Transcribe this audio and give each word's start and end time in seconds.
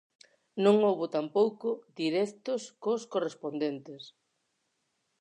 Non 0.63 0.75
houbo 0.87 1.05
tampouco 1.15 1.69
directos 2.01 2.61
cos 2.83 3.01
correspondentes. 3.13 4.03